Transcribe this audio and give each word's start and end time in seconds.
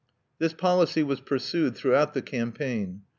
This 0.39 0.53
policy 0.53 1.03
was 1.03 1.19
pursued 1.21 1.75
throughout 1.75 2.15
the 2.15 2.23
campaign. 2.23 3.03